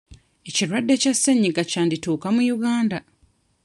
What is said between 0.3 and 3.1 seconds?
Ekirwadde kya ssenyiga kyandituuka mu Uganda